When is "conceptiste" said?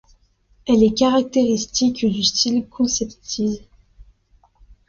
2.69-3.69